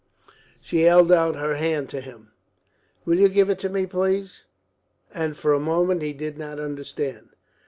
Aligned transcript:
She 0.59 0.79
held 0.81 1.11
out 1.11 1.35
her 1.35 1.57
hand 1.57 1.87
to 1.91 2.01
him. 2.01 2.31
"Will 3.05 3.19
you 3.19 3.29
give 3.29 3.51
it 3.51 3.63
me, 3.71 3.85
please?" 3.85 4.45
And 5.13 5.37
for 5.37 5.53
a 5.53 5.59
moment 5.59 6.01
he 6.01 6.11
did 6.13 6.39
not 6.39 6.59
understand. 6.59 7.29